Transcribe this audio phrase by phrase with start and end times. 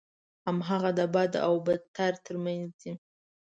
[0.45, 2.93] هماغه د بد او بدتر ترمنځ دی.